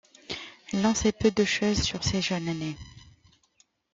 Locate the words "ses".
2.03-2.23